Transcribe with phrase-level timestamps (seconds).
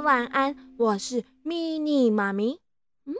[0.00, 2.60] 晚安，我是咪妮妈咪。
[3.04, 3.14] 嗯，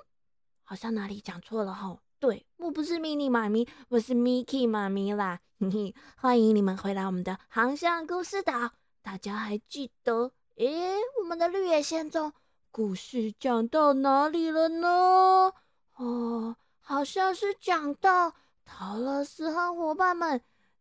[0.63, 1.99] 好像哪里讲错了哈。
[2.19, 5.41] 对，我不是咪妮妈咪，我是 Miki 妈咪啦。
[5.59, 8.71] 嘿嘿，欢迎你们回来我们的航向故事岛。
[9.03, 10.33] 大家还记得？
[10.57, 12.33] 诶，我们的绿野仙踪
[12.71, 15.53] 故事讲到哪里了呢？
[15.97, 18.35] 哦，好像是讲到
[18.65, 20.41] 陶乐斯和伙伴们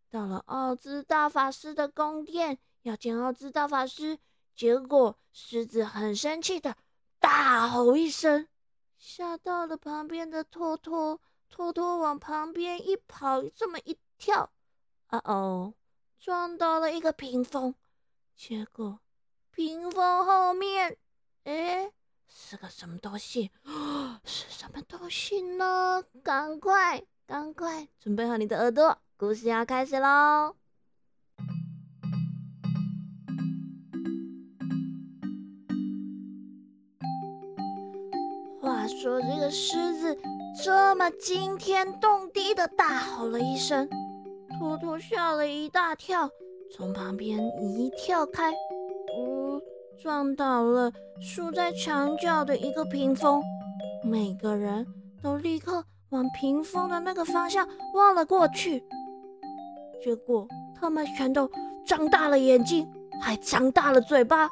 [0.10, 4.18] 到了奥兹大法师的宫殿，要见奥兹大法师。
[4.56, 6.78] 结果狮子很生气的
[7.20, 8.48] 大吼一声，
[8.98, 11.20] 吓到了旁边的托托。
[11.48, 14.52] 托托往旁边一跑，这么一跳，
[15.08, 15.74] 啊哦，
[16.20, 17.76] 撞到了一个屏风。
[18.36, 19.00] 结果
[19.52, 20.98] 屏风后面，
[21.46, 21.94] 哎，
[22.28, 23.52] 是个什么东西？
[24.26, 26.04] 是什么东西呢？
[26.24, 30.58] 赶快，赶快准备好你的耳朵，故事要开始喽！
[38.86, 40.16] 话说，这个狮子
[40.64, 43.90] 这么惊天动地的大吼了一声，
[44.60, 46.30] 托托吓了一大跳，
[46.72, 48.54] 从旁边一跳开，
[49.18, 49.60] 呜，
[49.98, 53.42] 撞倒了竖在墙角的一个屏风。
[54.04, 54.86] 每个人
[55.20, 58.84] 都立刻往屏风的那个方向望了过去，
[60.04, 60.48] 结果
[60.80, 61.50] 他们全都
[61.88, 62.88] 张大了眼睛，
[63.20, 64.48] 还张大了嘴巴，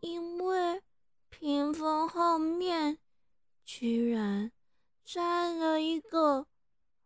[0.00, 0.82] 因为
[1.30, 2.98] 屏风后面。
[3.74, 4.52] 居然
[5.02, 6.46] 站了一个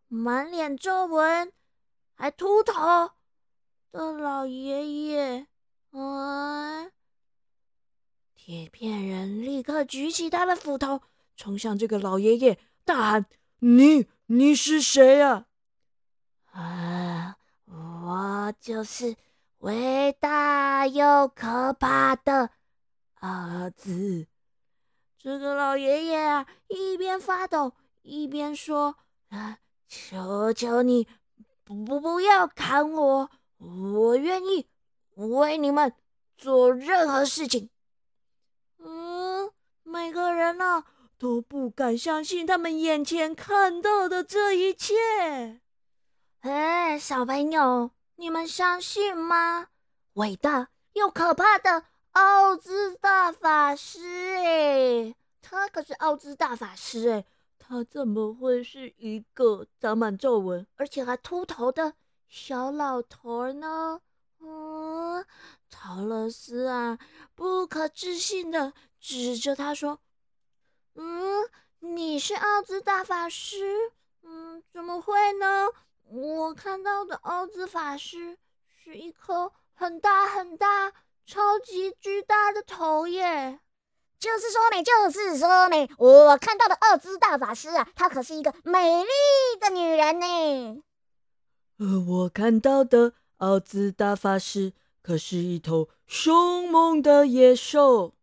[0.09, 1.53] 满脸皱纹、
[2.17, 3.13] 还秃头
[3.93, 5.47] 的老爷爷！
[5.93, 6.91] 啊！
[8.35, 11.03] 铁片人立刻举起他的斧头，
[11.37, 13.27] 冲向这个老爷爷，大喊
[13.61, 15.47] ：“你，你是谁呀？”
[16.51, 17.37] 啊！
[17.67, 19.15] 我就是
[19.59, 22.51] 伟大又可怕的
[23.21, 24.27] 儿子。
[25.27, 27.73] 这个老爷爷啊，一边发抖
[28.03, 28.95] 一边说
[29.31, 31.09] ：“啊，求求你，
[31.65, 33.29] 不不要砍我，
[33.59, 34.69] 我愿意
[35.17, 35.93] 为你们
[36.37, 37.69] 做任何事情。”
[38.79, 39.51] 嗯，
[39.83, 40.85] 每个人呢
[41.19, 45.61] 都不敢相信他们眼前看到的这一切。
[46.43, 49.67] 哎，小朋友，你们相信吗？
[50.13, 51.87] 伟大又可怕的。
[52.17, 54.01] 奥兹大法师，
[54.39, 57.27] 哎，他可是奥兹大法师，哎，
[57.59, 61.93] 他怎么会是一个长满皱纹而且还秃头的
[62.27, 64.01] 小老头呢？
[64.41, 65.27] 嗯，
[65.69, 66.99] 陶乐斯啊，
[67.35, 70.01] 不可置信的指着他说
[70.97, 71.47] ：“嗯，
[71.81, 73.93] 你是奥兹大法师？
[74.23, 75.69] 嗯，怎么会呢？
[76.09, 80.95] 我看到的奥兹法师是一颗很大很大。”
[81.27, 83.61] 超级巨大的头耶！
[84.19, 89.11] 就是说呢，就是说呢，我看到的奥兹大法师啊，她可是一个美丽
[89.61, 90.83] 的女人呢。
[91.79, 94.73] 呃，我看到的奥兹大法师
[95.03, 98.15] 可是一头凶猛的野兽。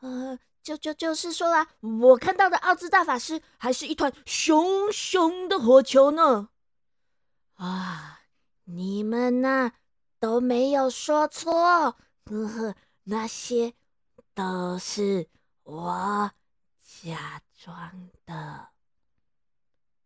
[0.00, 1.68] 呃，就就就是说啊，
[2.00, 6.48] 我看到的奥兹大法师还是一团熊熊的火球呢。
[7.54, 8.22] 啊，
[8.64, 9.72] 你们呐
[10.18, 11.96] 都没有说错。
[12.28, 12.74] 呵呵，
[13.04, 13.74] 那些
[14.34, 15.28] 都是
[15.62, 16.30] 我
[16.82, 18.68] 假装的。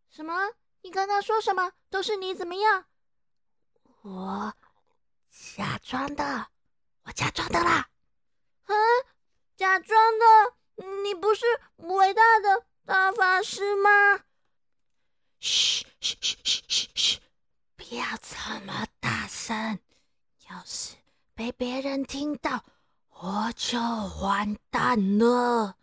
[0.09, 0.53] 什么？
[0.83, 1.73] 你刚刚说什么？
[1.91, 2.87] 都是你怎么样？
[4.03, 4.55] 我
[5.31, 6.49] 假装的，
[7.03, 7.89] 我假装的啦！
[8.67, 8.75] 啊，
[9.57, 10.55] 假装的？
[11.03, 11.45] 你不是
[11.77, 14.25] 伟大的大法师吗？
[15.41, 17.21] 嘘嘘嘘嘘嘘嘘，
[17.75, 19.81] 不要这么大声！
[20.49, 21.02] 要是……
[21.35, 22.63] 被别人听到，
[23.09, 23.79] 我就
[24.21, 25.77] 完蛋了。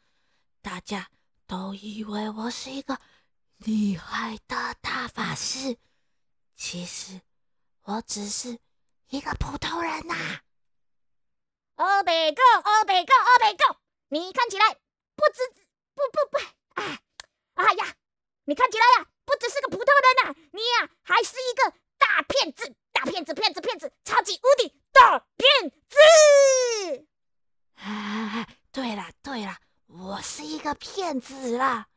[0.62, 1.10] 大家
[1.48, 3.00] 都以为我是一个
[3.58, 5.78] 厉害的大法师，
[6.56, 7.22] 其实
[7.82, 8.60] 我只是
[9.08, 10.16] 一个普通人呐。
[11.78, 13.80] 哦，北哥，哦，北哥，哦，北哥，
[14.10, 14.70] 你看起来
[15.16, 15.50] 不只
[15.96, 16.38] 不不不，
[16.76, 17.02] 哎，
[17.56, 17.96] 哎呀，
[18.46, 24.76] 你看起来呀，不只是个普通人呐，你呀还是一个大骗子，大骗子，骗子，骗子，超级无敌！
[24.92, 27.08] 大骗子！
[27.76, 29.56] 哎，对了对了，
[29.86, 31.88] 我是一个骗子啦！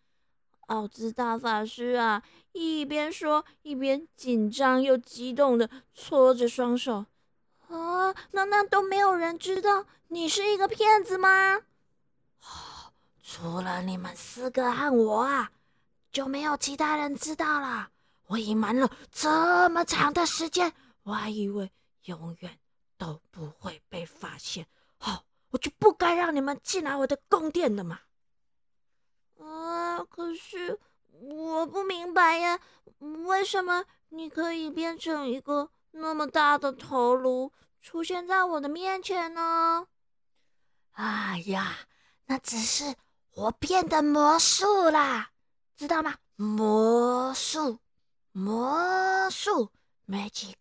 [0.93, 2.23] 奥兹大法师啊，
[2.53, 7.07] 一边说一边紧张又激动的搓着双手。
[7.69, 11.63] 啊，难道都没有人知道你是一个骗子吗？
[12.43, 12.93] 哦，
[13.23, 15.51] 除了你们四个和我啊，
[16.13, 17.89] 就没有其他人知道了。
[18.27, 20.75] 我隐瞒了这么长的时间，
[21.05, 21.71] 我还以为
[22.05, 22.59] 永远。
[22.99, 24.67] 都不会被发现，
[24.99, 27.99] 好，我就不该让你们进来我的宫殿的嘛。
[30.03, 30.79] 啊，可是
[31.11, 32.59] 我不明白呀，
[32.99, 39.87] 为什么你可以变成一个那么大的头颅出现在我的面前呢？
[40.93, 41.87] 哎呀，
[42.27, 42.97] 那只是
[43.35, 45.31] 我变的魔术啦，
[45.77, 46.17] 知道吗？
[46.37, 47.79] 魔术，
[48.33, 49.71] 魔术
[50.09, 50.57] ，magic，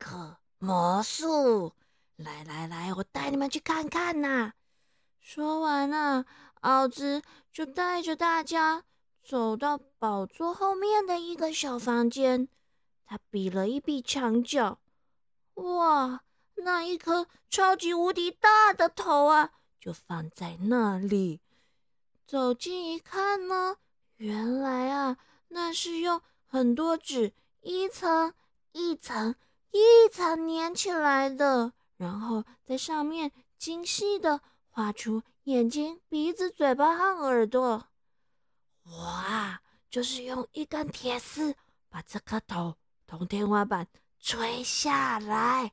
[0.60, 1.74] 魔术！
[2.18, 4.54] 来来来，我带你们去看看呐！
[5.20, 6.24] 说完啊，
[6.62, 8.84] 奥兹就带着大家
[9.32, 12.50] 走到宝座后面的一个小房间，
[13.06, 14.78] 他比了一比墙角，
[15.54, 16.22] 哇，
[16.56, 19.52] 那一颗超级无敌大的头啊！
[19.80, 21.40] 就放在那里。
[22.28, 23.78] 走近一看呢，
[24.18, 25.16] 原来啊，
[25.48, 27.32] 那是用很多纸
[27.62, 28.34] 一层
[28.74, 29.36] 一层
[29.72, 37.88] 一层粘起来的，然后在上面精细的画出眼睛、鼻子、嘴巴和耳朵。
[38.92, 41.56] 我啊，就是用一根铁丝
[41.90, 42.76] 把这颗头
[43.08, 43.88] 从天花板
[44.20, 45.72] 垂下来，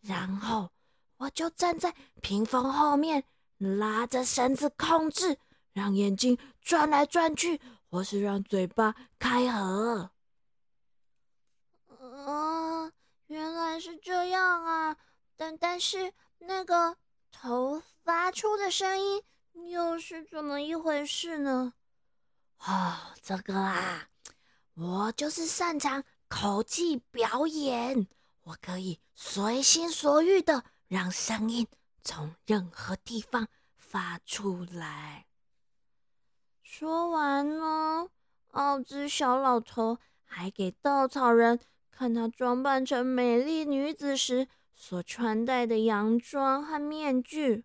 [0.00, 0.70] 然后
[1.16, 3.24] 我就站在屏风后面。
[3.58, 5.36] 拉着绳子控制，
[5.72, 7.60] 让眼睛转来转去，
[7.90, 10.12] 或是让嘴巴开合。
[11.88, 12.92] 啊，
[13.26, 14.96] 原来是这样啊！
[15.36, 16.96] 但但是那个
[17.32, 19.24] 头发出的声音
[19.70, 21.74] 又是怎么一回事呢？
[22.66, 24.08] 哦，这个啊，
[24.74, 28.06] 我就是擅长口技表演，
[28.42, 31.66] 我可以随心所欲的让声音。
[32.04, 35.26] 从任何地方发出来。
[36.62, 38.08] 说完呢，
[38.52, 41.60] 奥兹小老头还给稻草人
[41.90, 47.64] 看他装扮成美丽女子时所穿戴的洋装和面具。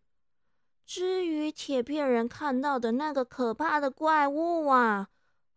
[0.85, 5.07] 至于铁片人看到的那个可怕的怪物啊，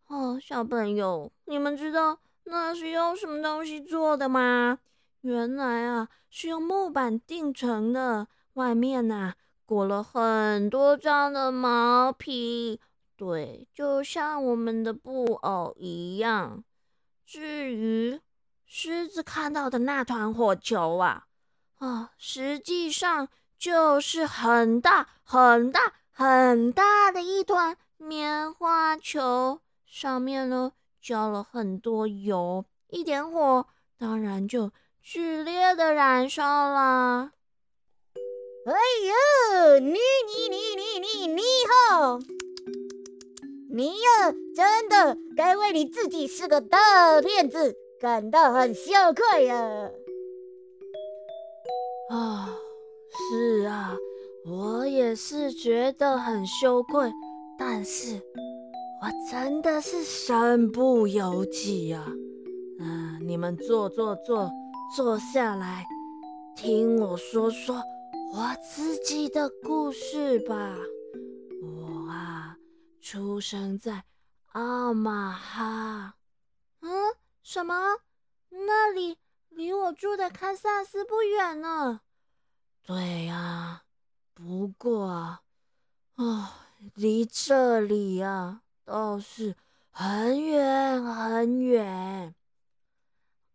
[0.07, 4.79] 哦，小朋友，你们知道那是用什么东西做的吗？
[5.21, 8.27] 原来啊，是用木板钉成的。
[8.53, 9.35] 外面呐
[9.67, 12.79] 裹了很多张的毛皮，
[13.15, 16.63] 对，就像我们的布偶一样。
[17.23, 18.19] 至于
[18.65, 21.27] 狮子看到的那团火球啊，
[21.77, 23.27] 啊，实际上
[23.57, 30.71] 就是很大很大很大的一团棉花球，上面呢
[31.01, 33.67] 浇了很多油，一点火，
[33.97, 34.71] 当然就
[35.01, 37.31] 剧烈的燃烧啦。
[38.65, 38.73] 哎
[39.71, 39.97] 呦，你你
[40.49, 41.41] 你你你你
[41.89, 42.19] 好，
[43.71, 49.55] 你呀，真的该为你自己是个大骗子感到很羞愧呀！
[52.11, 52.57] 啊，
[53.09, 53.95] 是啊，
[54.45, 57.11] 我也是觉得很羞愧，
[57.57, 58.21] 但是
[59.01, 62.05] 我真的是身不由己呀。
[62.79, 64.51] 嗯，你们坐坐坐，
[64.95, 65.85] 坐下来，
[66.55, 67.81] 听我说说。
[68.33, 70.75] 我自己的故事吧。
[71.63, 72.57] 我啊，
[73.01, 74.03] 出生在
[74.51, 76.15] 奥马哈。
[76.81, 76.89] 嗯，
[77.41, 77.97] 什么？
[78.49, 79.17] 那里
[79.49, 82.01] 离我住的堪萨斯不远呢。
[82.87, 83.83] 对呀，
[84.33, 85.41] 不过啊，
[86.15, 86.47] 哦，
[86.95, 89.57] 离这里啊倒是
[89.91, 92.33] 很远很远。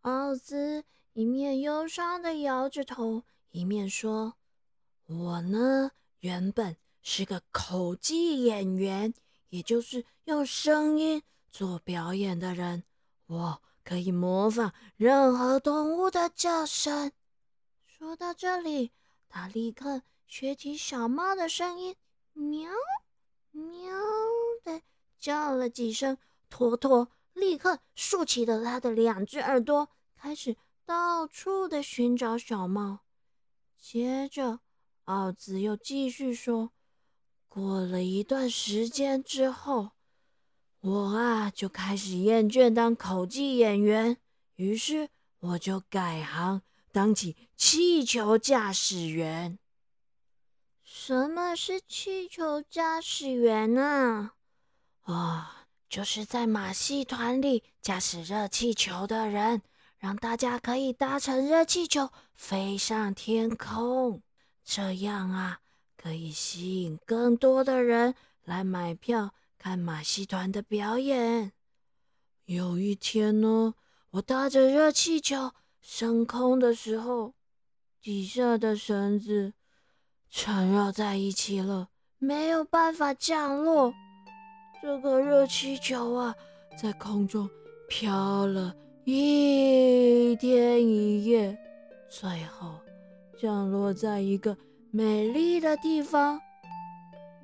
[0.03, 0.85] 奥兹
[1.15, 3.23] 一面忧伤的摇着头，
[3.53, 4.35] 一面说。
[5.07, 9.15] 我呢，原本是个口技演员，
[9.49, 12.85] 也就是用声音做表演的人。
[13.29, 17.13] 我可以模仿任何动物的叫声。
[17.87, 18.93] 说到这里，
[19.35, 21.97] 他立刻学起小猫的声音，
[22.35, 22.71] 喵
[23.51, 23.91] 喵
[24.63, 24.83] 的
[25.19, 26.19] 叫了几声。
[26.51, 33.01] 托托立刻竖起了他的两只耳朵，开始到处的寻找小猫。
[33.79, 34.61] 接着。
[35.07, 36.71] 奥兹又继续说
[37.49, 39.91] ：“过了一段时间之后，
[40.81, 44.19] 我啊就开始厌倦当口技演员，
[44.55, 45.09] 于是
[45.41, 46.63] 我就改行
[46.93, 49.59] 当起气球驾驶员。
[50.85, 54.33] 什么是气球驾驶员呢？
[55.05, 59.63] 啊，就是在马戏团里驾驶热气球的人，
[59.97, 64.23] 让大家可以搭乘热气球飞上天空。”
[64.63, 65.61] 这样啊，
[65.97, 71.53] 可以吸引更多的人来买票看马戏团的表演。
[72.45, 73.75] 有一天呢，
[74.11, 77.35] 我搭着热气球升空的时候，
[78.01, 79.53] 底下的绳子
[80.31, 83.93] 缠绕在一起了，没有办法降落。
[84.81, 86.35] 这个热气球啊，
[86.81, 87.51] 在空中
[87.89, 88.75] 飘了
[89.05, 91.59] 一天一夜，
[92.09, 92.79] 最后
[93.37, 94.57] 降落在一个
[94.93, 96.41] 美丽的地方。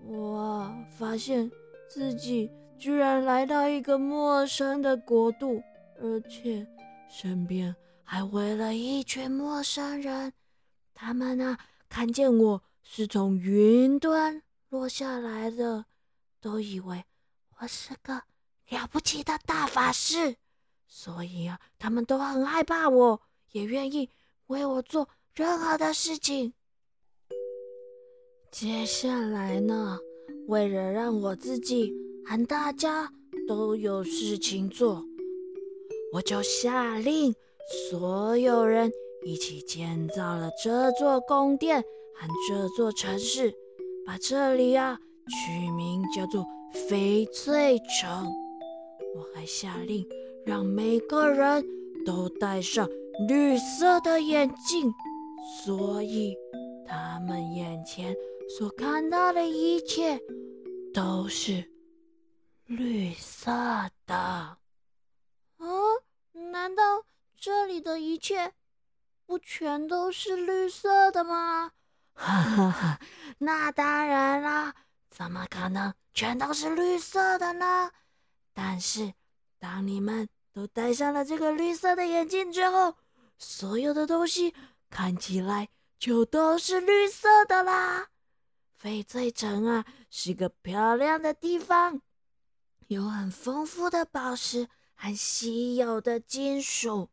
[0.07, 1.51] 我发现
[1.89, 5.61] 自己居然来到一个陌生的国度，
[6.01, 6.65] 而且
[7.09, 7.75] 身边
[8.11, 10.33] 还围了一群陌生人。
[10.95, 11.59] 他们啊，
[11.91, 15.85] 看见我是从云端落下来的，
[16.41, 17.05] 都以为。
[17.59, 18.23] 我是个
[18.71, 20.37] 了不起的大法师，
[20.87, 23.21] 所以啊，他们都很害怕我，
[23.53, 24.09] 也愿意
[24.47, 26.55] 为我做任何的事情。
[28.51, 29.99] 接下来呢，
[30.47, 31.93] 为了让我自己
[32.25, 33.13] 和大家
[33.47, 35.05] 都有事情做，
[36.15, 37.35] 我就下令
[37.89, 38.91] 所有人
[39.25, 41.83] 一起建造了这座宫殿
[42.15, 43.53] 和这座城市，
[44.07, 44.99] 把这里啊
[45.29, 46.45] 取名叫做。
[46.91, 48.31] 翡翠城，
[49.17, 50.07] 我还下令
[50.45, 51.65] 让每个人
[52.05, 52.87] 都戴上
[53.27, 54.93] 绿色的眼镜，
[55.65, 56.37] 所以
[56.87, 58.15] 他们眼前
[58.59, 60.21] 所看到的一切
[60.93, 61.65] 都是
[62.67, 63.51] 绿色
[64.07, 64.59] 的。
[65.59, 66.83] 嗯，难道
[67.41, 68.53] 这里的一切
[69.25, 71.73] 不全都是绿色的吗？
[72.15, 73.01] 哈哈哈，
[73.39, 74.75] 那当然啦，
[75.09, 75.95] 怎么可能？
[76.13, 77.93] 全都是绿色的呢，
[78.53, 79.15] 但是
[79.61, 82.97] 当你们都戴上了这个绿色的眼镜之后，
[83.39, 84.53] 所有的东西
[84.91, 88.09] 看起来就都是绿色的啦。
[88.83, 92.03] 翡翠城啊，是个漂亮的地方，
[92.89, 97.09] 有很丰富的宝石和稀有的金属，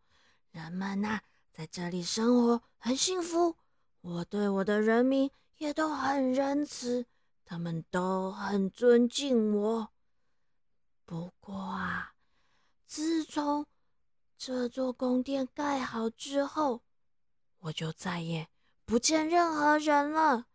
[0.55, 1.19] 人们呐
[1.51, 3.57] 在这里生活很幸福。
[3.99, 7.05] 我对我的人民也都很仁慈。
[7.43, 9.89] 他们都很尊敬我。
[11.05, 12.13] 不过啊，
[12.87, 13.65] 自从
[14.37, 16.81] 这座宫殿盖好之后，
[17.59, 18.47] 我就再也
[18.85, 20.45] 不见任何人了。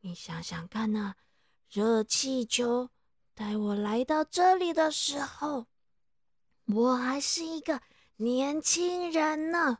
[0.00, 1.14] 你想想看呐，
[1.70, 2.90] 热气球
[3.34, 5.66] 带我来到这里的时候，
[6.66, 7.80] 我还是一个
[8.20, 9.78] 年轻人呢。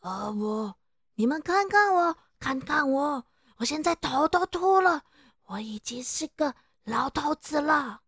[0.00, 0.76] 而我，
[1.16, 3.24] 你们看看我，看看我，
[3.56, 5.02] 我现在头都秃了。
[5.46, 8.02] 我已经是个老头子了。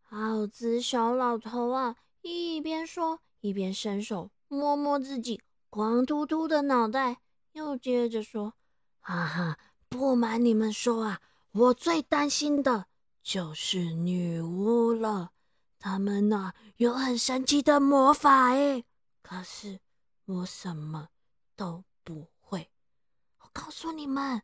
[0.00, 8.54] 耗子小老头啊，一边说一边伸手摸摸自己光秃秃的脑袋，又接着说
[9.00, 12.86] ：“哈哈，不瞒你们说啊，我最担心的
[13.24, 15.32] 就是女巫了。
[15.78, 18.84] 他们呐有很神奇的魔法哎，
[19.22, 19.80] 可是
[20.24, 21.08] 我什么
[21.56, 22.70] 都不会。
[23.38, 24.42] 我告诉你们。”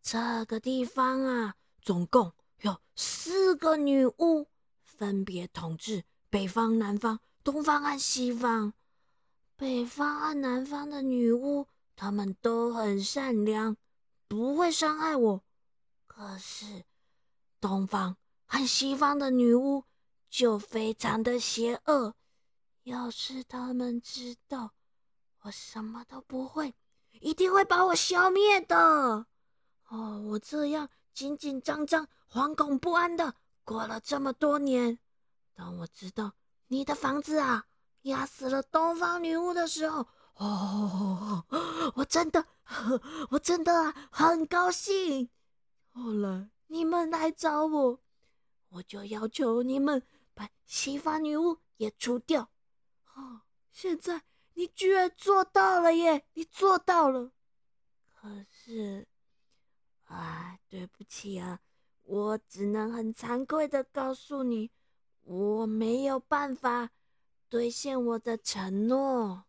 [0.00, 2.32] 这个地方啊，总共
[2.62, 4.48] 有四个女巫，
[4.82, 8.72] 分别统治北方、南方、东方和西方。
[9.56, 13.76] 北方和南方的女巫，她们都很善良，
[14.28, 15.42] 不会伤害我。
[16.06, 16.84] 可是
[17.60, 18.16] 东方
[18.46, 19.84] 和西方的女巫
[20.28, 22.14] 就非常的邪恶。
[22.84, 24.72] 要是他们知道
[25.42, 26.74] 我什么都不会，
[27.20, 29.26] 一定会把我消灭的。
[29.88, 34.98] 哦，我这样紧紧张张、惶恐不安的过了这么多年，
[35.54, 36.32] 当我知道
[36.68, 37.66] 你的房子啊
[38.02, 41.44] 压死了东方女巫的时候，哦，
[41.94, 42.46] 我真的，
[43.30, 45.28] 我真的很高兴。
[45.90, 48.00] 后来你们来找我，
[48.68, 50.02] 我就要求你们
[50.38, 52.48] 把西方女巫也除掉。
[53.14, 53.40] 哦，
[53.72, 54.22] 现在
[54.54, 56.24] 你居然做到了耶！
[56.34, 57.32] 你做到了，
[58.14, 59.08] 可是。
[60.04, 61.60] 啊，对不起啊，
[62.04, 64.70] 我只能很惭愧的告诉你，
[65.24, 66.90] 我没有办法
[67.48, 69.44] 兑现我的承诺。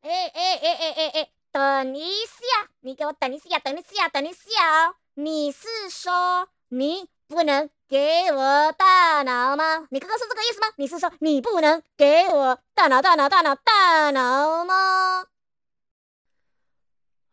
[0.00, 4.96] 哎哎哎哎哎哎，等一下，你给我等一下，等一下，等一下哦！
[5.14, 9.88] 你是说你不能给我大脑吗？
[9.90, 10.66] 你刚刚是这个意思吗？
[10.76, 15.26] 你是说你不能给我大脑、大脑、大脑、大脑吗？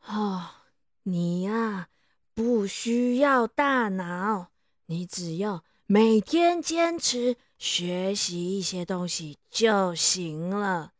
[0.07, 0.45] 哦，
[1.03, 1.89] 你呀。
[2.33, 4.47] 不需要大脑，
[4.87, 10.91] 你只要每天坚持学习一些东西就行了。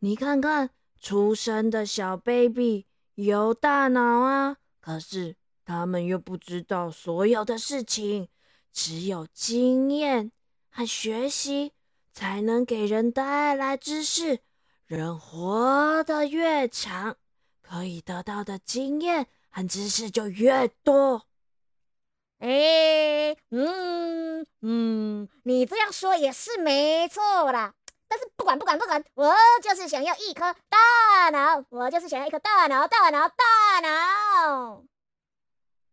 [0.00, 8.28] 你看看出生的小 baby 有大脑啊，可是他们又不知道所有的事情。
[8.72, 10.32] 只有经验
[10.70, 11.72] 和学习
[12.12, 14.40] 才能给人带来知识
[14.86, 17.16] 人活得越长
[17.62, 21.26] 可以得到的经验和知识就越多。
[22.38, 27.74] 诶嗯嗯你这样说也是没错啦。
[28.08, 34.84] 但是不管不管不管我就是想要一颗大脑我就是想要一颗大脑大脑大脑。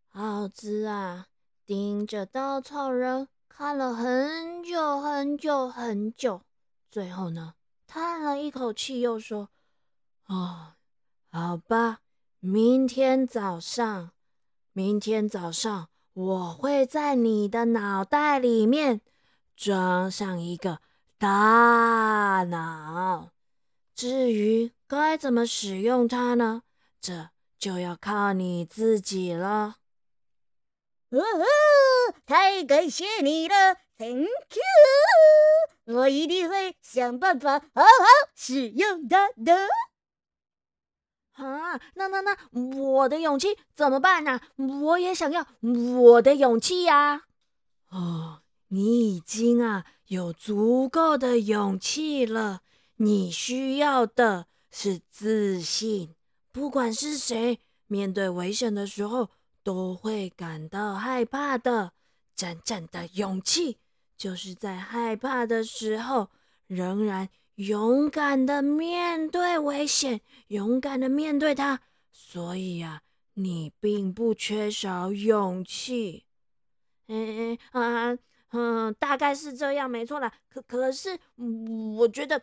[0.09, 1.27] 好吃啊
[1.67, 6.43] 盯着稻草人看了很久很久很久，
[6.89, 7.55] 最后呢，
[7.85, 9.49] 叹了一口气，又说
[10.27, 10.75] ：“哦，
[11.29, 11.99] 好吧，
[12.39, 14.11] 明天早上，
[14.71, 19.01] 明天早上我会在你的脑袋里面
[19.57, 20.79] 装上一个
[21.17, 23.31] 大脑。
[23.93, 26.63] 至于该怎么使用它呢？
[27.01, 29.79] 这就要靠你自己了。”
[31.09, 31.19] 哦，
[32.25, 35.95] 太感谢你了，Thank you！
[35.95, 37.87] 我一定会想办法好好
[38.35, 39.55] 使用它的。
[41.31, 42.37] 啊，那那那，
[42.77, 44.41] 我的勇气怎么办呢？
[44.57, 47.23] 我也想要我的勇气呀！
[47.89, 52.63] 哦，你已经啊有足够的勇气了，
[52.97, 56.13] 你需要的是自信。
[56.51, 59.29] 不管是谁，面对危险的时候。
[59.67, 61.91] 都会感到害怕的。
[62.33, 63.79] 真正的勇气，
[64.15, 66.29] 就是在害怕的时候，
[66.67, 71.81] 仍然勇敢的面对危险，勇敢的面对它。
[72.13, 73.01] 所以呀，
[73.33, 76.23] 你并不缺少勇气。
[77.09, 78.17] 嗯啊
[78.51, 80.31] 嗯，大概是这样，没错啦。
[80.49, 81.19] 可可是，
[81.97, 82.41] 我觉得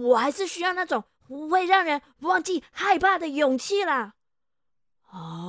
[0.00, 4.14] 我还是需要那种不会让人忘记害怕的勇气啦。
[5.10, 5.43] 哦。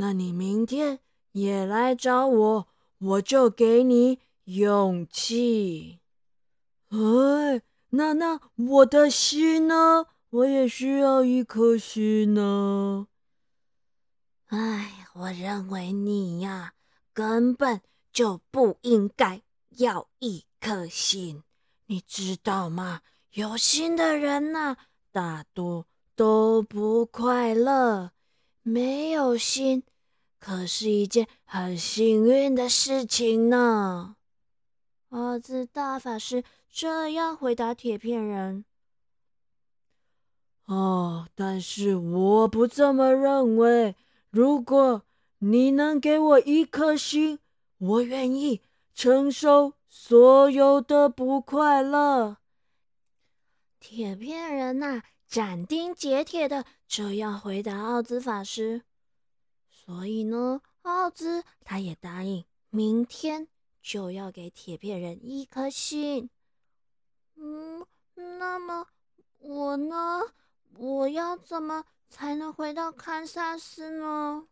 [0.00, 1.00] 那你明天
[1.32, 5.98] 也来找我，我就给你勇气。
[6.88, 7.60] 哎，
[7.90, 10.06] 那那我的心呢？
[10.30, 13.08] 我也需要一颗心呢。
[14.46, 16.72] 哎，我认为你呀，
[17.12, 19.42] 根本就不应该
[19.76, 21.42] 要一颗心，
[21.84, 23.02] 你知道吗？
[23.32, 24.78] 有心的人呐，
[25.12, 25.84] 大多
[26.16, 28.12] 都不快乐。
[28.62, 29.82] 没有心，
[30.40, 34.16] 可是一件很幸运的事情呢。
[35.10, 38.64] 奥兹大法师这样回答铁片人。
[40.64, 43.94] 哦，但是我不这么认为。
[44.30, 45.02] 如果
[45.38, 47.40] 你能给我一颗心，
[47.78, 48.62] 我愿意
[48.94, 52.38] 承受所有的不快乐。
[53.80, 55.02] 铁片人呐！
[55.26, 58.82] 斩钉截铁的这样回答奥兹法师，
[59.90, 63.48] 所以呢，奥兹他也答应明天
[63.82, 66.30] 就要给铁片人一颗心。
[67.34, 68.86] 嗯，那么
[69.38, 70.20] 我呢？
[70.76, 74.46] 我要怎么才能回到堪萨斯呢？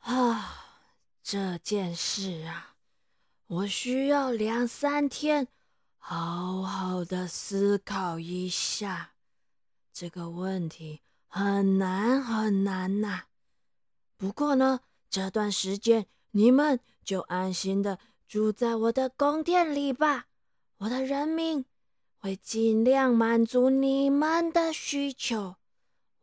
[0.00, 0.88] 啊，
[1.22, 2.74] 这件事啊，
[3.46, 5.46] 我需要两三天。
[5.98, 9.12] 好好的思考一下，
[9.92, 13.26] 这个问题很难很难呐。
[14.16, 20.26] 不过呢，这段时间你们就安心的住在我的宫殿里吧。
[20.78, 21.64] 我的人民
[22.18, 25.56] 会尽量满足你们的需求。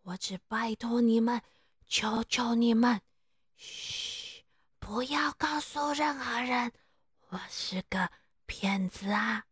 [0.04, 1.42] 我只拜托你们，
[1.88, 3.02] 求求你们，
[3.56, 4.44] 嘘，
[4.80, 6.72] 不要告诉任何人，
[7.30, 8.10] 我是个
[8.46, 9.46] 骗子啊。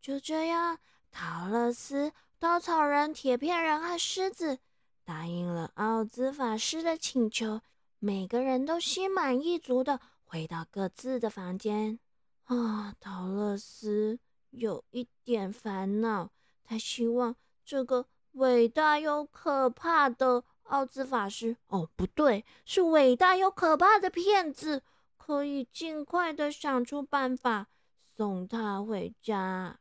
[0.00, 0.78] 就这样，
[1.10, 4.58] 陶乐斯、稻草人、铁片人和狮子
[5.04, 7.60] 答应了奥兹法师的请求，
[7.98, 11.98] 每个人都心满意足的回到各自的房间。
[12.44, 14.18] 啊，陶乐斯
[14.50, 16.30] 有一点烦恼，
[16.62, 24.82] 他希望这个伟大又可怕的奥兹法师——哦，不对，是伟大又可怕的骗子——
[25.16, 27.68] 可以尽快的想出办法
[28.16, 29.78] 送他回家。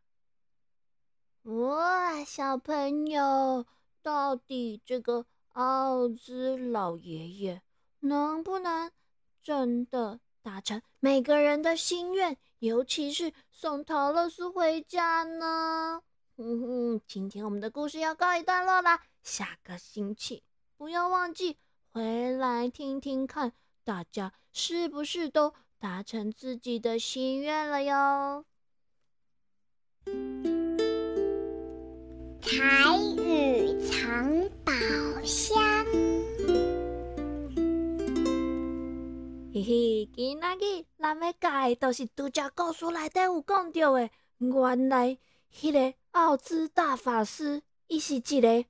[1.44, 3.66] 哇，小朋友，
[4.04, 7.62] 到底这个奥兹老爷爷
[8.02, 8.92] 能不能
[9.42, 16.04] 真的达成每个人的心愿，尤其是送陶乐斯回家呢？
[16.36, 20.44] 哼哼，今天我们的故事要告一段落啦，下个星期
[20.76, 21.58] 不要忘记
[21.94, 23.54] 回来听听看，
[23.86, 28.44] 大家是不是都达成自己的心愿了哟？
[32.46, 32.52] 彩
[33.24, 34.74] 雨藏宝
[35.24, 35.56] 箱，
[39.54, 44.10] 嘿嘿，今仔日咱要讲的，都是拄则故事内底有讲到的。
[44.40, 45.18] 原来，
[45.54, 48.66] 迄个奥兹大法师，伊是一个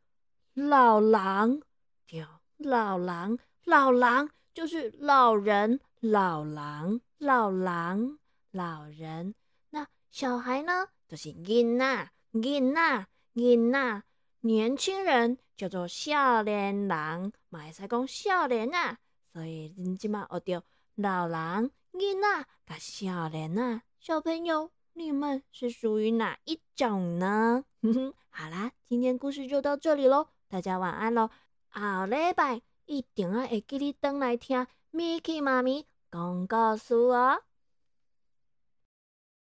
[0.54, 1.64] 老人，
[2.08, 2.24] 对，
[2.60, 8.20] 老人，老人就是老人、老狼、老狼、
[8.52, 9.34] 老人。
[9.72, 14.04] 那小孩呢，就是囡仔、囡仔、囡仔。
[14.42, 18.98] 年轻人叫做少年人，嘛会使讲少年啊。
[19.32, 20.64] 所以恁即马学着
[20.96, 23.82] 老人、囡仔、甲少年啊。
[24.00, 27.64] 小朋友，你们是属于哪一种呢？
[27.82, 31.30] 哼哼，好啦，今天故事就到这里喽，大家晚安喽。
[31.70, 37.42] 后礼拜一定要会记得登来听 Miki 妈咪讲故事哦。